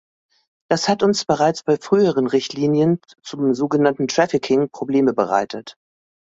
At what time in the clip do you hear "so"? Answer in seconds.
3.53-3.67